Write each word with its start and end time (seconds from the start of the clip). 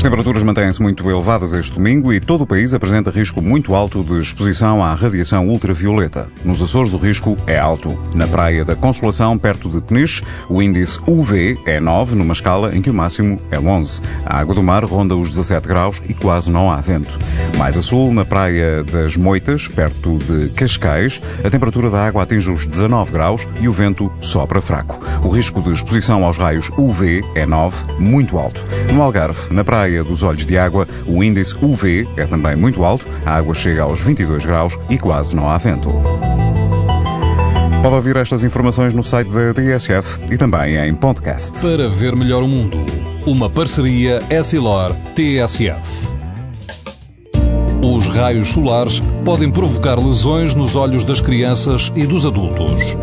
As 0.00 0.02
temperaturas 0.02 0.42
mantêm-se 0.42 0.80
muito 0.80 1.10
elevadas 1.10 1.52
este 1.52 1.74
domingo 1.74 2.10
e 2.10 2.18
todo 2.18 2.44
o 2.44 2.46
país 2.46 2.72
apresenta 2.72 3.10
risco 3.10 3.42
muito 3.42 3.74
alto 3.74 4.02
de 4.02 4.18
exposição 4.18 4.82
à 4.82 4.94
radiação 4.94 5.46
ultravioleta. 5.46 6.26
Nos 6.42 6.62
Açores, 6.62 6.94
o 6.94 6.96
risco 6.96 7.36
é 7.46 7.58
alto. 7.58 8.02
Na 8.14 8.26
Praia 8.26 8.64
da 8.64 8.74
Consolação, 8.74 9.36
perto 9.36 9.68
de 9.68 9.78
Peniche, 9.82 10.22
o 10.48 10.62
índice 10.62 10.98
UV 11.06 11.58
é 11.66 11.78
9, 11.78 12.16
numa 12.16 12.32
escala 12.32 12.74
em 12.74 12.80
que 12.80 12.88
o 12.88 12.94
máximo 12.94 13.38
é 13.50 13.60
11. 13.60 14.00
A 14.24 14.38
água 14.38 14.54
do 14.54 14.62
mar 14.62 14.82
ronda 14.86 15.14
os 15.14 15.28
17 15.28 15.68
graus 15.68 16.02
e 16.08 16.14
quase 16.14 16.50
não 16.50 16.70
há 16.70 16.80
vento. 16.80 17.18
Mais 17.58 17.76
a 17.76 17.82
sul, 17.82 18.10
na 18.10 18.24
Praia 18.24 18.82
das 18.82 19.18
Moitas, 19.18 19.68
perto 19.68 20.16
de 20.16 20.48
Cascais, 20.54 21.20
a 21.44 21.50
temperatura 21.50 21.90
da 21.90 22.06
água 22.06 22.22
atinge 22.22 22.50
os 22.50 22.64
19 22.64 23.12
graus 23.12 23.46
e 23.60 23.68
o 23.68 23.72
vento 23.72 24.10
sopra 24.22 24.62
fraco. 24.62 24.98
O 25.22 25.28
risco 25.28 25.60
de 25.60 25.72
exposição 25.72 26.24
aos 26.24 26.38
raios 26.38 26.70
UV 26.78 27.22
é 27.34 27.44
9, 27.44 28.00
muito 28.00 28.38
alto. 28.38 28.64
No 28.92 29.02
Algarve, 29.02 29.54
na 29.54 29.62
Praia 29.62 30.02
dos 30.02 30.22
Olhos 30.22 30.44
de 30.44 30.58
Água, 30.58 30.86
o 31.06 31.22
índice 31.22 31.54
UV 31.62 32.08
é 32.16 32.26
também 32.26 32.56
muito 32.56 32.84
alto, 32.84 33.06
a 33.24 33.36
água 33.36 33.54
chega 33.54 33.82
aos 33.82 34.00
22 34.00 34.44
graus 34.44 34.76
e 34.88 34.98
quase 34.98 35.34
não 35.34 35.48
há 35.48 35.56
vento. 35.58 35.90
Pode 37.82 37.94
ouvir 37.94 38.16
estas 38.16 38.42
informações 38.42 38.92
no 38.92 39.02
site 39.02 39.30
da 39.30 39.52
DSF 39.52 40.20
e 40.30 40.36
também 40.36 40.76
em 40.76 40.94
podcast. 40.94 41.58
Para 41.60 41.88
ver 41.88 42.16
melhor 42.16 42.42
o 42.42 42.48
mundo, 42.48 42.76
uma 43.24 43.48
parceria 43.48 44.20
Essilor-TSF. 44.28 46.10
Os 47.80 48.08
raios 48.08 48.50
solares 48.50 49.00
podem 49.24 49.50
provocar 49.50 49.98
lesões 49.98 50.54
nos 50.54 50.74
olhos 50.74 51.04
das 51.04 51.20
crianças 51.20 51.90
e 51.94 52.04
dos 52.06 52.26
adultos. 52.26 52.96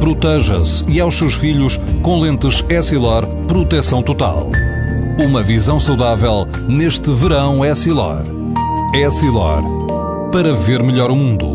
Proteja-se 0.00 0.84
e 0.88 0.98
aos 1.00 1.16
seus 1.16 1.34
filhos 1.34 1.78
com 2.02 2.20
lentes 2.20 2.64
Essilor 2.68 3.24
Proteção 3.46 4.02
Total. 4.02 4.50
Uma 5.18 5.42
visão 5.42 5.78
saudável 5.78 6.46
neste 6.66 7.10
verão 7.12 7.64
é 7.64 7.72
Silor. 7.74 8.24
É 8.92 9.08
Silor. 9.10 9.62
Para 10.32 10.52
ver 10.52 10.82
melhor 10.82 11.10
o 11.10 11.14
mundo. 11.14 11.53